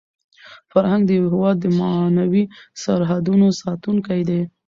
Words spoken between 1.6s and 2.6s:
معنوي